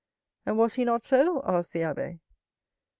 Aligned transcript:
"And 0.47 0.57
was 0.57 0.73
he 0.73 0.83
not 0.83 1.03
so?" 1.03 1.43
asked 1.45 1.73
the 1.73 1.81
abbé. 1.81 2.21